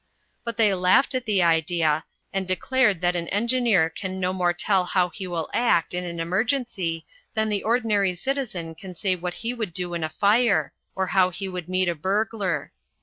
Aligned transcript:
But 0.43 0.57
they 0.57 0.73
laughed 0.73 1.13
at 1.13 1.25
the 1.27 1.43
idea, 1.43 2.05
and 2.33 2.47
declared 2.47 3.01
that 3.01 3.15
an 3.15 3.27
engineer 3.27 3.87
can 3.87 4.19
no 4.19 4.33
more 4.33 4.51
tell 4.51 4.83
how 4.85 5.09
he 5.09 5.27
will 5.27 5.47
act 5.53 5.93
in 5.93 6.03
an 6.05 6.19
emergency 6.19 7.05
than 7.35 7.49
the 7.49 7.61
ordinary 7.61 8.15
citizen 8.15 8.73
can 8.73 8.95
say 8.95 9.15
what 9.15 9.35
he 9.45 9.53
would 9.53 9.75
do 9.75 9.93
in 9.93 10.03
a 10.03 10.09
fire, 10.09 10.73
or 10.95 11.05
how 11.05 11.29
he 11.29 11.47
would 11.47 11.69
meet 11.69 11.87
a 11.87 11.93
burglar. 11.93 12.71